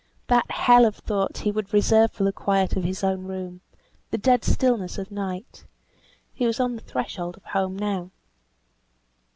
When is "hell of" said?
0.49-0.95